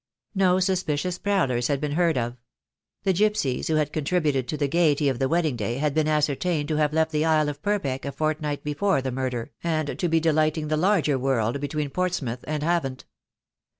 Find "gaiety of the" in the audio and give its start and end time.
4.67-5.29